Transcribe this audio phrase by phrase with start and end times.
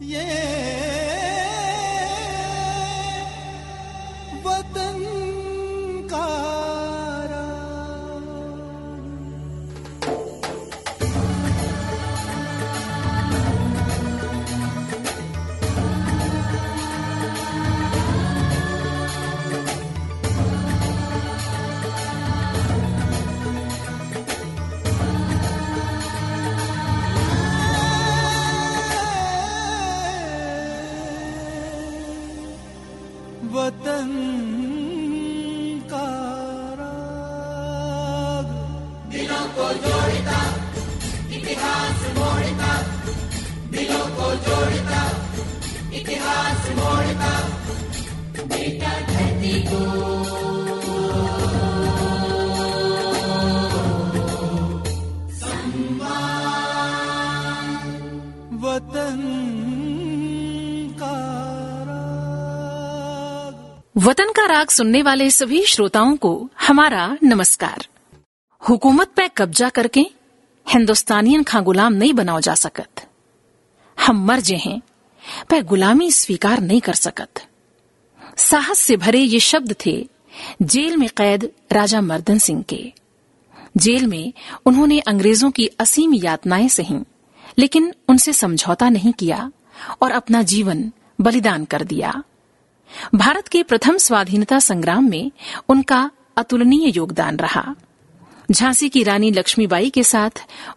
[0.00, 0.59] वतन
[64.00, 67.86] वतन का राग। सुनने वाले सभी श्रोताओं को हमारा नमस्कार।
[68.68, 70.00] हुकूमत पे कब्जा करके
[70.68, 72.88] हिंदुस्तानियन खा गुलाम नहीं बनाओ जा सकत।
[74.06, 74.82] हम मर जे हैं,
[75.48, 77.49] पे गुलामी स्वीकार नहीं कर सकत।
[78.40, 80.08] साहस से भरे ये शब्द थे
[80.62, 82.92] जेल में कैद राजा मर्दन सिंह के।
[83.76, 84.32] जेल में
[84.66, 86.96] उन्होंने अंग्रेज़ों की असीम यातनाएँ सही,
[87.58, 89.50] लेकिन उनसे समझौता नहीं किया
[90.02, 92.22] और अपना जीवन बलिदान कर दिया।
[93.14, 95.30] भारत के प्रथम स्वाधीनता संग्राम में
[95.68, 97.74] उनका अतुलनीय योगदान रहा।
[98.50, 100.30] झांसी की रानी लक्ष्मीबाई के साथ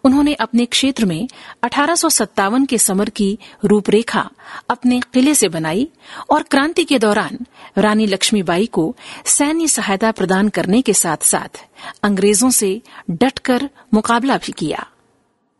[0.04, 1.28] उन्होंने अपने क्षेत्र में
[1.62, 4.30] अठारह सौ सत्तावन के समर की रूपरेखा
[4.70, 5.88] अपने किले से बनाई
[6.30, 7.38] और क्रांति के दौरान
[7.78, 11.64] रानी लक्ष्मीबाई को सैन्य सहायता प्रदान करने के साथ साथ
[12.02, 14.86] अंग्रेज़ों से डटकर मुकाबला भी किया।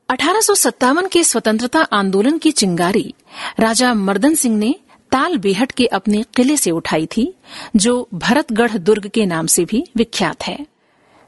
[0.08, 3.14] अठारह सौ सत्तावन के स्वतंत्रता आंदोलन की चिंगारी
[3.60, 4.74] राजा मर्दन सिंह ने
[5.12, 7.34] ताल बेहट के अपने किले से उठाई थी,
[7.76, 10.73] जो भरतगढ़ दुर्ग के नाम से भी विख्यात है।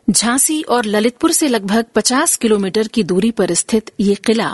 [0.09, 4.53] झांसी और ललितपुर से लगभग 50 किलोमीटर की दूरी पर स्थित ये किला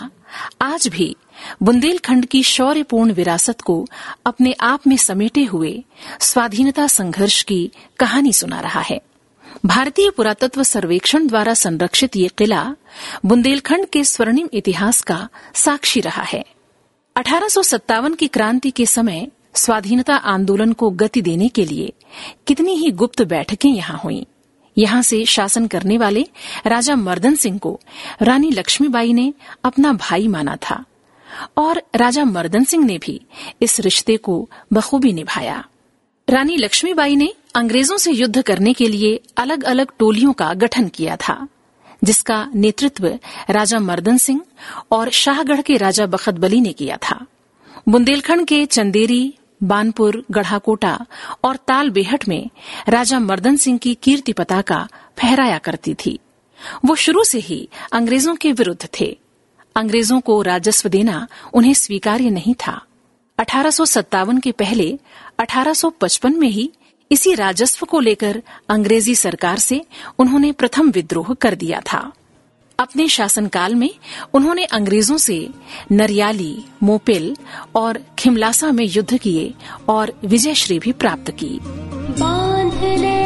[0.62, 1.14] आज भी
[1.62, 3.84] बुंदेलखंड की शौर्यपूर्ण विरासत को
[4.26, 5.82] अपने आप में समेटे हुए
[6.20, 9.00] स्वाधीनता संघर्ष की कहानी सुना रहा है
[9.66, 12.64] भारतीय पुरातत्व सर्वेक्षण द्वारा संरक्षित ये किला
[13.26, 16.44] बुंदेलखंड के स्वर्णिम इतिहास का साक्षी रहा है
[17.16, 21.92] अठारह की क्रांति के समय स्वाधीनता आंदोलन को गति देने के लिए
[22.46, 24.24] कितनी ही गुप्त बैठकें यहाँ हुईं।
[24.78, 26.27] यहाँ से शासन करने वाले
[26.66, 27.81] राजा मर्दन सिंह को
[28.22, 29.33] रानी लक्ष्मीबाई ने
[29.65, 30.84] अपना भाई माना था।
[31.59, 33.21] और राजा मर्दन सिंह ने भी
[33.62, 35.65] इस रिश्ते को बखूबी निभाया।
[36.28, 41.16] रानी लक्ष्मीबाई ने अंग्रेज़ों से युद्ध करने के लिए अलग अलग टोलियों का गठन किया
[41.16, 41.49] था,
[42.04, 43.19] जिसका नेतृत्व
[43.50, 44.41] राजा मर्दन सिंह
[44.91, 47.27] और शाहगढ़ के राजा बखतबली ने किया था।
[47.89, 51.06] बुंदेलखंड के चंदेरी बानपुर, गढ़ाकोटा
[51.44, 52.50] और ताल बेहट में
[52.88, 56.20] राजा मर्दन सिंह की कीर्ति पताका फहराया करती थी।
[56.84, 59.18] वो शुरू से ही अंग्रेज़ों के विरुद्ध थे।
[59.76, 62.82] अंग्रेज़ों को राजस्व देना उन्हें स्वीकार्य नहीं था।
[63.38, 63.70] अठारह
[64.38, 64.98] के पहले
[65.38, 66.72] 1855 में ही
[67.12, 69.84] इसी राजस्व को लेकर अंग्रेज़ी सरकार से
[70.18, 72.12] उन्होंने प्रथम विद्रोह कर दिया था।
[72.78, 73.91] अपने शासनकाल में
[74.34, 75.49] उन्होंने अंग्रेज़ों से
[75.93, 77.37] नरियाली, मोपिल
[77.75, 79.55] और खिमलासा में युद्ध किए
[79.88, 81.59] और विजयश्री भी प्राप्त की।
[82.21, 83.22] बाँध ले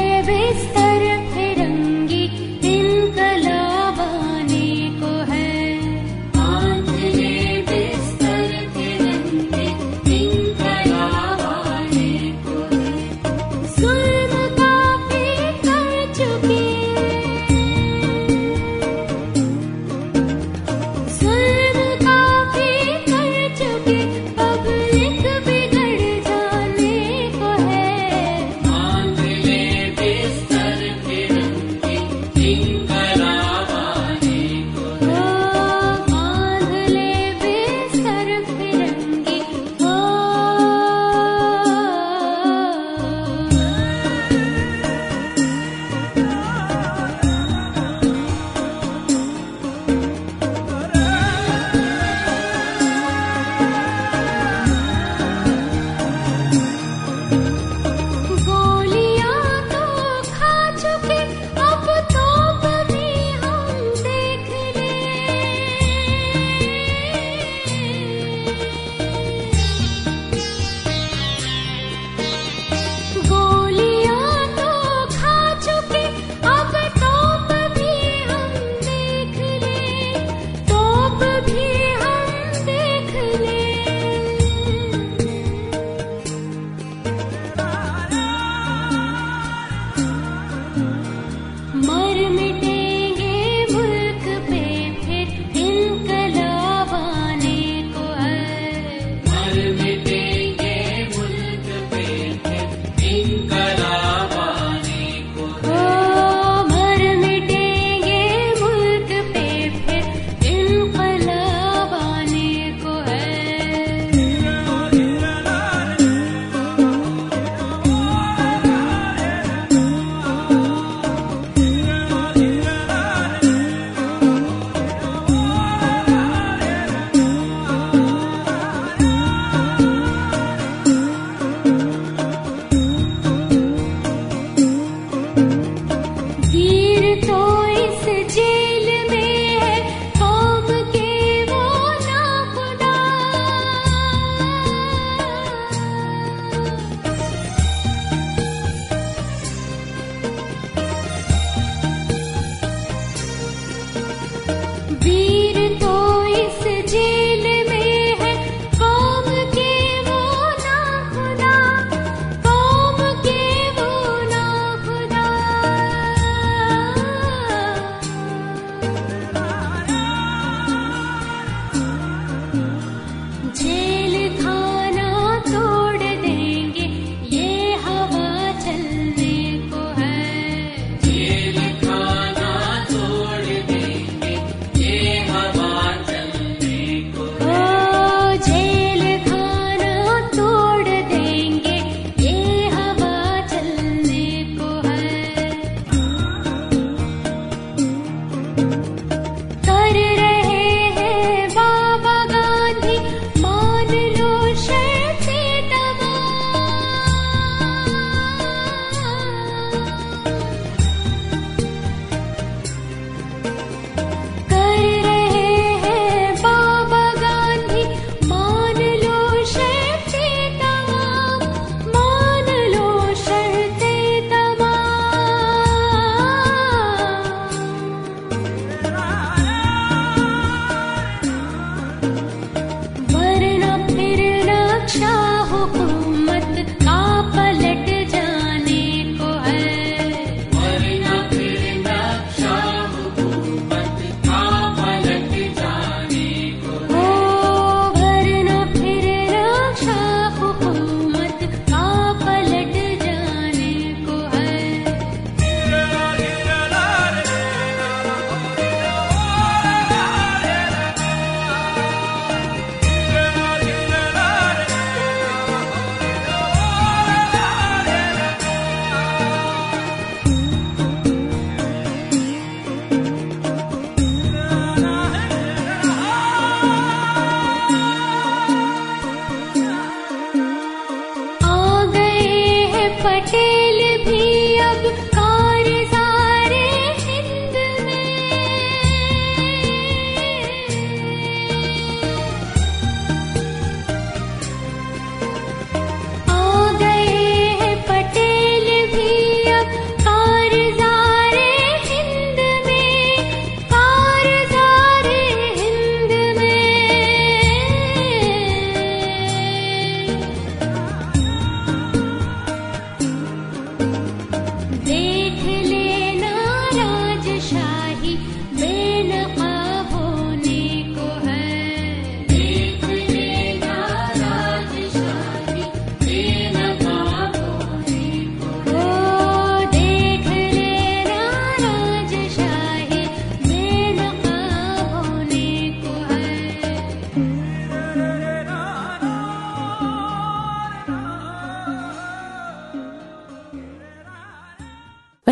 [138.07, 138.56] 自己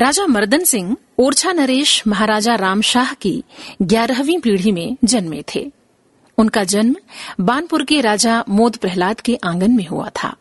[0.05, 3.45] राजा मर्दन सिंह, ओरछा नरेश महाराजा रामशाह की
[3.83, 5.73] ग्यारहवीं पीढ़ी में जन्मे थे।
[6.39, 6.97] उनका जन्म
[7.41, 10.37] बानपुर के राजा मोद प्रहलाद के आँगन में हुआ था।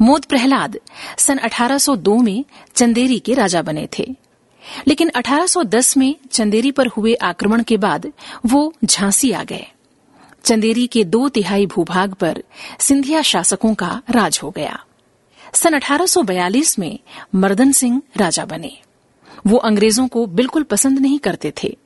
[0.00, 0.78] मोद प्रहलाद
[1.18, 2.44] सन 1802 में
[2.74, 4.14] चंदेरी के राजा बने थे।
[4.88, 8.12] लेकिन 1810 में चंदेरी पर हुए आक्रमण के बाद
[8.46, 9.66] वो झांसी आ गए।
[10.44, 12.42] चंदेरी के दो तिहाई भूभाग पर
[12.80, 14.84] सिंधिया शासकों का राज हो गया।
[15.54, 16.98] सन 1842 में
[17.34, 18.78] मर्दन सिंह राजा बने।
[19.46, 21.76] वो अंग्रेज़ों को बिल्कुल पसंद नहीं करते थे,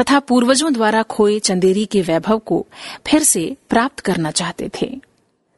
[0.00, 2.66] तथा पूर्वजों द्वारा खोए चंदेरी के वैभव को
[3.06, 5.00] फिर से प्राप्त करना चाहते थे।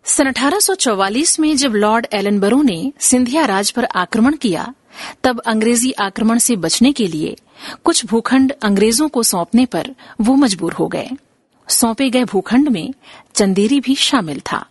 [0.04, 4.74] सन 1844 में जब लॉर्ड एलनबरो ने सिंधिया राज पर आक्रमण किया,
[5.24, 7.36] तब अंग्रेज़ी आक्रमण से बचने के लिए
[7.84, 11.10] कुछ भूखंड अंग्रेज़ों को सौंपने पर वो मजबूर हो गए।
[11.68, 12.94] सौंपे गए भूखंड में
[13.34, 14.66] चंदेरी भी शामिल था।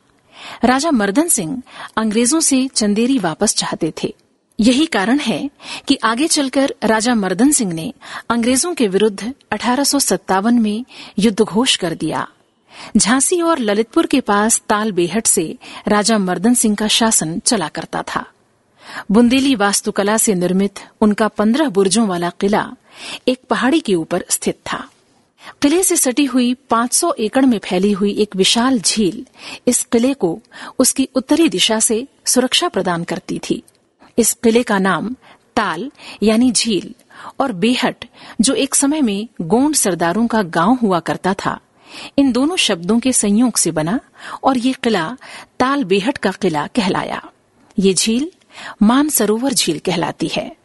[0.64, 1.62] राजा मर्दन सिंह
[1.98, 4.14] अंग्रेज़ों से चंदेरी वापस चाहते थे।
[4.60, 5.50] यही कारण है
[5.88, 7.94] कि आगे चलकर राजा मर्दन सिंह ने
[8.30, 10.86] अंग्रेज़ों के विरुद्ध अठारह सौ सत्तावन में
[11.20, 12.28] युद्ध घोष कर दिया।
[12.98, 15.58] झांसी और ललितपुर के पास ताल बेहट से
[15.88, 18.26] राजा मर्दन सिंह का शासन चला करता था।
[19.12, 22.70] बुंदेली वास्तुकला से निर्मित उनका पंद्रह बुर्जों वाला किला
[23.28, 24.88] एक पहाड़ी के ऊपर स्थित था।
[25.62, 29.26] किले से सटी हुई 500 एकड़ में फैली हुई एक विशाल झील
[29.68, 30.40] इस किले को
[30.80, 33.64] उसकी उत्तरी दिशा से सुरक्षा प्रदान करती थी।
[34.18, 35.16] इस किले का नाम
[35.56, 35.92] ताल
[36.24, 36.94] यानी झील
[37.40, 38.06] और बेहट,
[38.42, 41.60] जो एक समय में गोंड सरदारों का गाँव हुआ करता था,
[42.18, 44.00] इन दोनों शब्दों के संयोग से बना
[44.44, 45.18] और ये किला
[45.60, 47.22] ताल बेहट का किला कहलाया।
[47.80, 48.32] ये झील
[48.82, 50.56] मानसरोवर झील कहलाती है।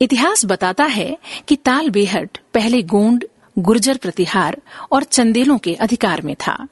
[0.00, 1.18] इतिहास बताता है
[1.48, 3.24] कि ताल बेहट पहले गोंड
[3.58, 4.60] गुर्जर प्रतिहार
[4.92, 6.66] और चंदेलों के अधिकार में था।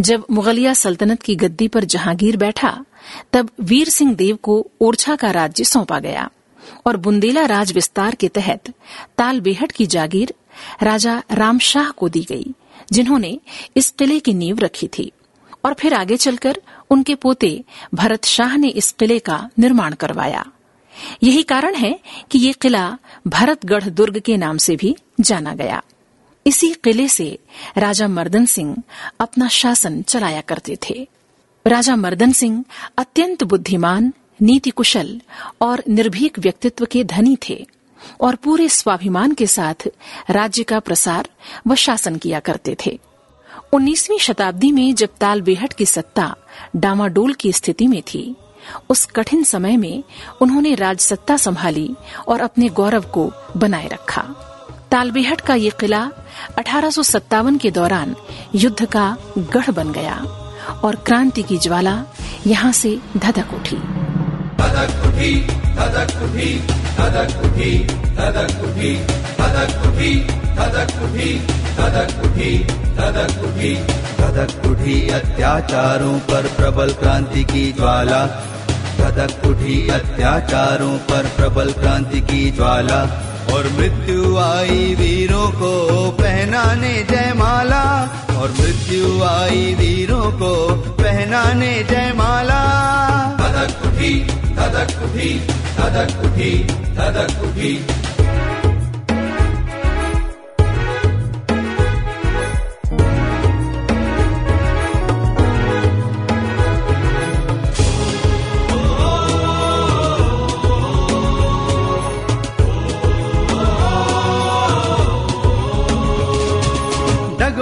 [0.00, 2.84] जब मुगलिया सल्तनत की गद्दी पर जहांगीर बैठा,
[3.32, 6.30] तब वीर सिंह देव को ओरछा का राज्य सौंपा गया
[6.86, 8.72] और बुंदेला राज विस्तार के तहत
[9.18, 10.34] ताल बेहट की जागीर
[10.82, 12.54] राजा रामशाह को दी गई,
[12.92, 13.38] जिन्होंने
[13.76, 15.12] इस किले की नींव रखी थी
[15.64, 16.60] और फिर आगे चलकर
[16.90, 20.44] उनके पोते भरत शाह ने इस किले का निर्माण करवाया।
[21.22, 21.98] यही कारण है
[22.30, 25.82] कि ये किला भरतगढ़ दुर्ग के नाम से भी जाना गया।
[26.46, 27.38] इसी किले से
[27.78, 28.82] राजा मर्दन सिंह
[29.20, 31.08] अपना शासन चलाया करते थे।
[31.66, 32.64] राजा मर्दन सिंह
[32.98, 34.12] अत्यंत बुद्धिमान
[34.42, 35.20] नीति कुशल
[35.62, 37.66] और निर्भीक व्यक्तित्व के धनी थे
[38.20, 39.88] और पूरे स्वाभिमान के साथ
[40.30, 41.28] राज्य का प्रसार
[41.66, 43.00] व शासन किया करते थे।
[43.72, 46.36] 19वीं शताब्दी में जब ताल बेहट की सत्ता
[46.76, 48.36] डामाडोल की स्थिति में थी,
[48.90, 50.04] उस कठिन समय में
[50.40, 51.94] उन्होंने राजसत्ता संभाली
[52.28, 54.52] और अपने गौरव को बनाए रखा।
[54.90, 56.10] तालबेहट का ये किला
[56.58, 56.90] अठारह
[57.56, 58.16] के दौरान
[58.54, 60.16] युद्ध का गढ़ बन गया
[60.84, 62.04] और क्रांति की ज्वाला
[62.46, 63.76] यहाँ से धधक उठी।
[65.06, 65.46] उठी
[73.46, 78.26] उठी उठी अत्याचारों पर प्रबल क्रांति की ज्वाला।
[78.96, 85.72] धधक उठी अत्याचारों पर प्रबल क्रांति की ज्वाला। और मृत्यु आई वीरों को
[86.10, 87.84] पहनाने जयमाला।
[88.36, 90.52] और मृत्यु आई वीरों को
[91.00, 92.62] पहनाने जयमाला।
[93.40, 94.12] धधक उठी
[94.56, 95.30] धधक उठी
[95.78, 96.52] धधक उठी
[96.96, 98.05] धधक उठी।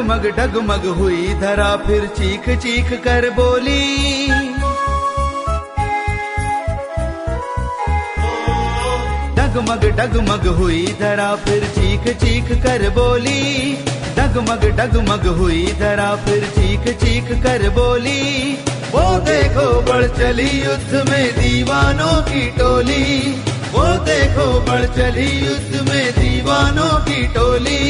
[0.05, 4.27] डगमग डगमग हुई, धरा फिर चीख चीख कर बोली।
[9.37, 13.73] डगमग डगमग हुई, धरा फिर चीख चीख कर बोली।
[14.19, 18.53] डगमग डगमग हुई, धरा फिर चीख चीख कर बोली।
[18.93, 23.05] वो देखो बढ़ चली युद्ध में दीवानों की टोली।
[23.73, 27.85] वो देखो बढ़ चली युद्ध में दीवानों की टोली।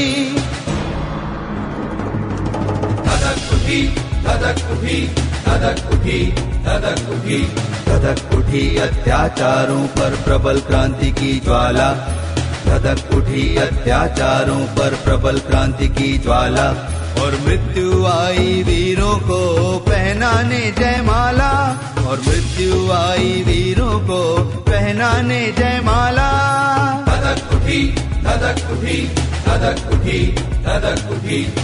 [3.64, 3.82] उठी,
[4.24, 5.08] धधक उठी
[5.44, 6.32] धधक उठी
[6.64, 7.38] धधक उठी
[7.86, 11.88] धधक उठी अत्याचारों पर प्रबल क्रांति की ज्वाला।
[12.66, 16.68] धधक उठी अत्याचारों पर प्रबल क्रांति की ज्वाला।
[17.22, 19.40] और मृत्यु आई वीरों को
[19.78, 21.50] पहनाने जयमाला।
[22.08, 26.30] और मृत्यु आई वीरों को पहनाने जयमाला।
[27.08, 29.08] धधक उठी धधक उठी
[29.46, 31.54] धधक उठी धधक उठी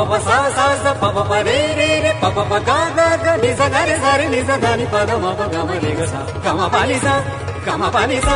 [0.00, 3.50] పబ సా సా స పబ ప రే రే రే పబ ప గా గా గ ని
[3.58, 5.70] స గా రి స రి ని స ధ ని ప ద మ ప గ మ
[5.84, 6.14] రి గ స.
[6.44, 7.06] గ మ ప ని స
[7.66, 8.28] గ మ ప ని స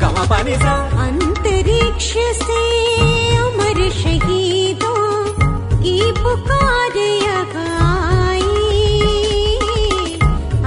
[0.00, 0.66] గ మ ప ని స.
[1.06, 2.08] अंतरिक्ष
[2.44, 2.62] से
[3.44, 5.06] अमर शहीदों
[5.82, 6.96] की पुकार
[7.88, 8.46] आई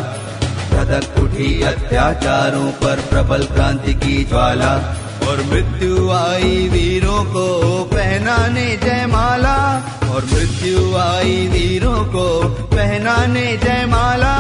[0.72, 9.82] धधक उठी अत्याचारों पर प्रबल क्रांति की ज्वाला। और मृत्यु आई वीरों को पहनाने जयमाला।
[10.10, 14.36] और मृत्यु आई वीरों को पहनाने जयमाला।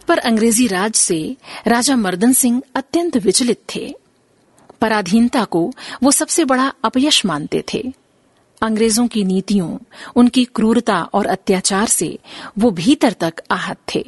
[0.00, 3.94] भारत पर अंग्रेज़ी राज से राजा मर्दन सिंह अत्यंत विचलित थे।
[4.80, 7.92] पराधीनता को वो सबसे बड़ा अपयश मानते थे।
[8.62, 9.78] अंग्रेज़ों की नीतियों,
[10.16, 12.18] उनकी क्रूरता और अत्याचार से
[12.58, 14.04] वो भीतर तक आहत थे।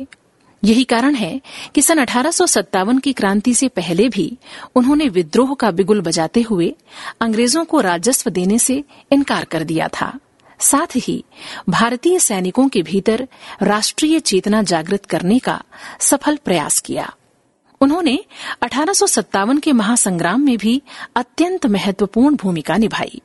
[0.64, 1.40] यही कारण है
[1.74, 4.26] कि सन अठारह की क्रांति से पहले भी
[4.74, 6.74] उन्होंने विद्रोह का बिगुल बजाते हुए
[7.20, 10.18] अंग्रेज़ों को राजस्व देने से इनकार कर दिया था।
[10.62, 11.24] साथ ही
[11.68, 13.28] भारतीय सैनिकों के भीतर
[13.62, 15.62] राष्ट्रीय चेतना जागृत करने का
[16.00, 17.14] सफल प्रयास किया।
[17.80, 18.24] उन्होंने
[18.62, 20.82] अठारह सौ सत्तावन के महासंग्राम में भी
[21.16, 23.22] अत्यंत महत्वपूर्ण भूमिका निभाई।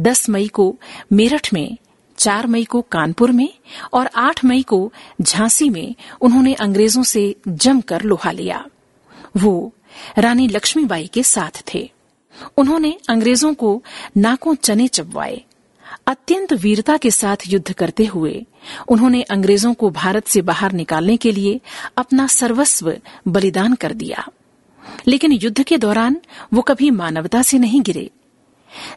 [0.00, 0.76] 10 मई को
[1.12, 1.76] मेरठ में
[2.18, 3.48] 4 मई को कानपुर में
[3.92, 8.64] और 8 मई को झांसी में उन्होंने अंग्रेज़ों से जमकर लोहा लिया।
[9.36, 9.72] वो
[10.18, 11.90] रानी लक्ष्मीबाई के साथ थे।
[12.56, 13.82] उन्होंने अंग्रेज़ों को
[14.16, 15.44] नाकों चने चबवाए।
[16.08, 18.46] अत्यंत वीरता के साथ युद्ध करते हुए,
[18.88, 21.60] उन्होंने अंग्रेज़ों को भारत से बाहर निकालने के लिए
[21.96, 22.96] अपना सर्वस्व
[23.28, 24.28] बलिदान कर दिया।
[25.08, 26.16] लेकिन युद्ध के दौरान
[26.52, 28.10] वो कभी मानवता से नहीं गिरे।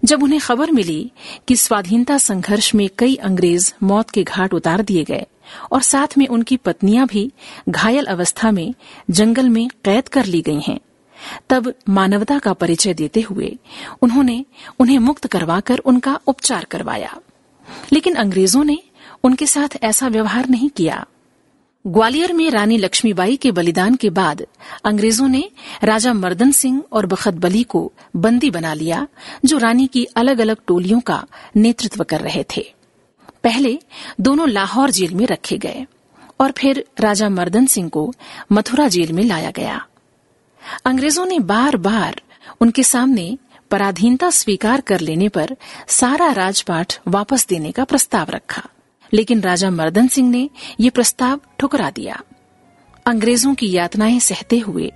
[0.05, 1.11] जब उन्हें खबर मिली
[1.47, 5.25] कि स्वाधीनता संघर्ष में कई अंग्रेज़ मौत के घाट उतार दिए गए
[5.71, 7.31] और साथ में उनकी पत्नियाँ भी
[7.69, 8.73] घायल अवस्था में
[9.09, 10.79] जंगल में कैद कर ली गई हैं
[11.49, 13.57] तब मानवता का परिचय देते हुए
[14.01, 14.45] उन्होंने
[14.79, 17.17] उन्हें मुक्त करवाकर उनका उपचार करवाया।
[17.93, 18.77] लेकिन अंग्रेज़ों ने
[19.23, 21.05] उनके साथ ऐसा व्यवहार नहीं किया।
[21.87, 24.45] ग्वालियर में रानी लक्ष्मीबाई के बलिदान के बाद
[24.85, 25.51] अंग्रेज़ों ने
[25.83, 29.07] राजा मर्दन सिंह और बखत बली को बंदी बना लिया,
[29.45, 32.73] जो रानी की अलग अलग टोलियों का नेतृत्व कर रहे थे।
[33.43, 33.79] पहले
[34.19, 35.85] दोनों लाहौर जेल में रखे गए
[36.39, 38.13] और फिर राजा मर्दन सिंह को
[38.51, 39.85] मथुरा जेल में लाया गया।
[40.85, 42.21] अंग्रेज़ों ने बार बार
[42.61, 43.37] उनके सामने
[43.71, 48.63] पराधीनता स्वीकार कर लेने पर सारा राजपाठ वापस देने का प्रस्ताव रखा।
[49.13, 52.21] लेकिन राजा मर्दन सिंह ने ये प्रस्ताव ठुकरा दिया।
[53.05, 54.91] अंग्रेज़ों की यातनाएँ सहते हुए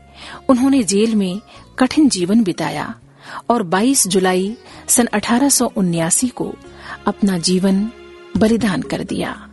[0.50, 1.42] उन्होंने जेल में
[1.80, 2.96] कठिन जीवन बिताया
[3.50, 5.50] और 22 जुलाई सन अठारह
[6.36, 6.54] को
[7.08, 7.92] अपना जीवन
[8.38, 9.50] बलिदान कर दिया।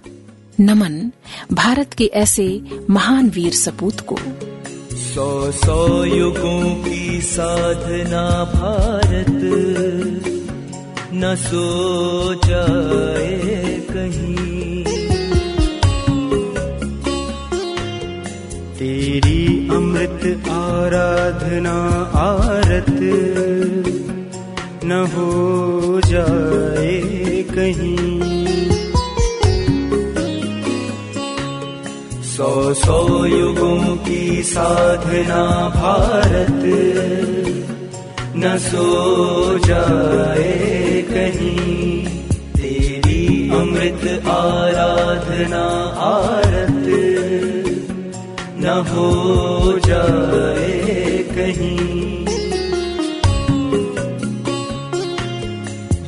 [0.61, 1.13] नमन
[1.53, 4.19] भारत के ऐसे महान वीर सपूत को।
[4.97, 9.43] सौ सौ युगों की साधना भारत।
[11.15, 14.85] न सो जाए कहीं।
[18.75, 21.79] तेरी अमृत आराधना
[22.15, 22.99] आरत।
[24.85, 27.01] न हो जाए
[27.43, 28.22] कहीं।
[32.43, 36.63] सौ सौ युगों की साधना भारत।
[38.37, 45.65] न सो जाए कहीं। तेरी अमृत आराधना
[46.01, 46.85] आरत।
[48.59, 52.03] न हो जाए कहीं।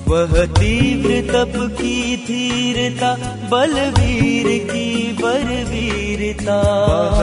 [0.09, 2.14] वह तीव्र तप की
[2.45, 3.15] धीरता
[3.51, 6.63] बलवीर की बलवीरता।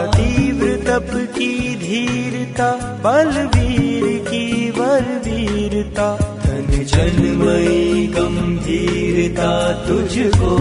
[0.07, 2.71] तीव्र तप की धीरता
[3.05, 10.57] बलवीर की बलवीरता। धन जन्मयी गंभीरता तुझको।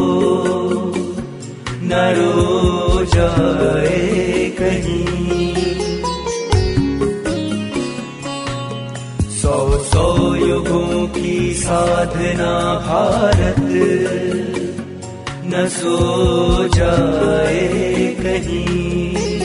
[1.82, 5.10] न रो जाए कहीं।
[9.30, 13.59] सौ सौ युगों की साधना भारत
[15.44, 17.68] न सो जाए
[18.20, 19.39] कहीं।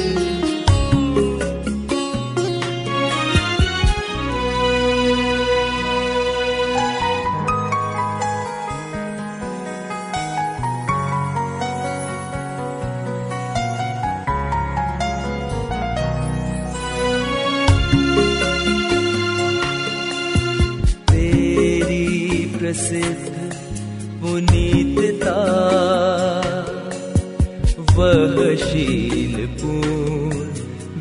[29.34, 30.38] पूर्ण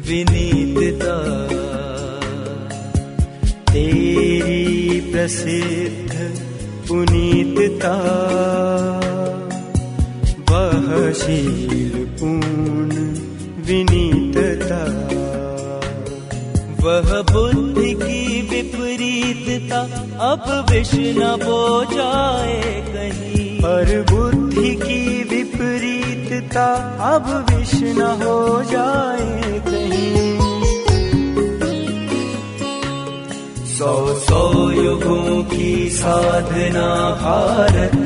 [0.08, 1.44] विनीतता
[3.72, 6.40] तेरी प्रसिद्ध
[6.88, 7.92] पुनीतता।
[10.50, 12.96] वह शील पूर्ण
[13.62, 14.84] विनीतता।
[16.84, 19.80] वह बुद्धि की विपरीतता,
[20.20, 25.24] अब विष न बो जाए कहीं। पर बुद्धि की
[26.44, 26.66] विपरीतता
[27.14, 30.38] अब विष न हो जाए कहीं।
[33.66, 36.86] सौ सौ युगों की साधना
[37.22, 37.96] भारत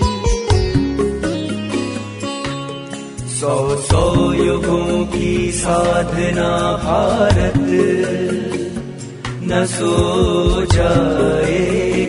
[3.31, 6.48] सौ सौ युगों की साधना
[6.85, 7.59] भारत,
[9.42, 9.92] न सो
[10.72, 11.61] जाए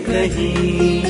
[0.10, 1.02] कहीं।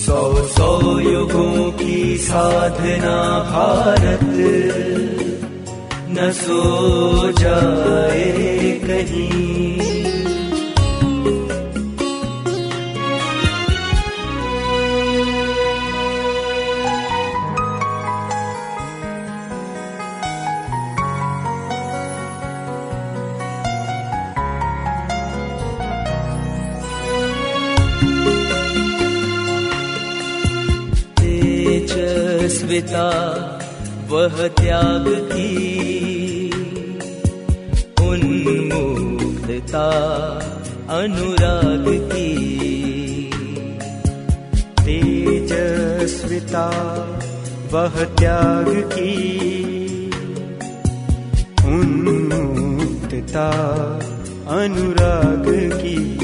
[0.00, 3.16] सौ सौ युगों की साधना
[3.52, 4.89] भारत
[6.20, 8.24] सो जाए
[8.84, 9.80] कहीं।
[31.20, 33.06] तेजस्विता
[34.10, 35.50] वह त्याग की
[38.00, 39.90] उन्मुक्तता
[40.90, 42.30] अनुराग की।
[44.80, 46.66] तेजस्विता
[47.72, 49.14] वह त्याग की।
[51.64, 53.50] उन्मुक्तता
[54.48, 55.44] अनुराग
[55.82, 56.20] की।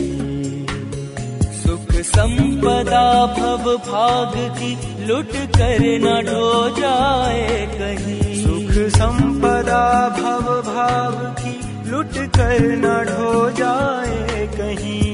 [1.53, 6.47] सुख संपदा भव भाग की लुट कर न ढो
[6.79, 9.85] जाए कहीं। सुख संपदा
[10.19, 11.55] भव भाव की
[11.91, 15.13] लुट कर न ढो जाए कहीं।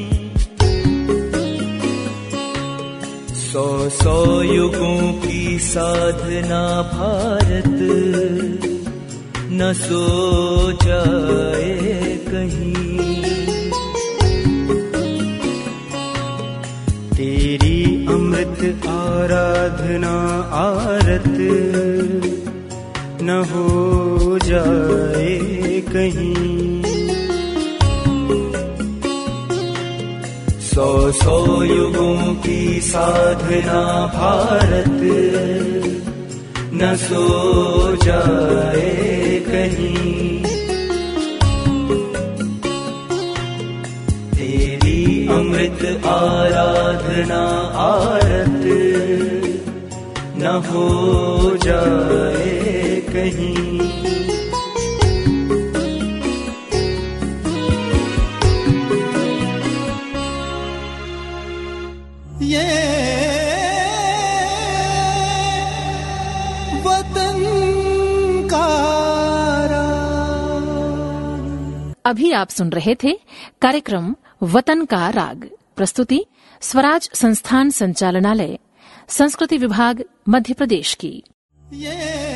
[3.43, 7.79] सौ सौ युगों की साधना भारत
[9.53, 10.05] न सो
[10.85, 13.52] जाए कहीं।
[18.43, 21.39] अमृत आराधना आरत।
[23.23, 25.39] न हो जाए
[25.81, 26.83] कहीं।
[30.61, 35.01] सौ सौ युगों की साधना भारत।
[36.75, 40.12] न सो जाए कहीं।
[45.53, 47.41] अमृत आराधना
[47.85, 48.63] आरत।
[50.37, 53.73] न हो जाए कहीं।
[62.43, 62.67] ये
[66.81, 67.43] वतन
[68.51, 68.67] का
[72.07, 73.19] अभी आप सुन रहे थे
[73.63, 76.25] कार्यक्रम वतन का राग। प्रस्तुति
[76.61, 78.59] स्वराज संस्थान संचालनालय
[79.09, 81.23] संस्कृति विभाग मध्य प्रदेश की।
[81.73, 82.32] ये